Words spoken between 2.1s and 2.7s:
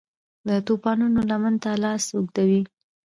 اوږدوي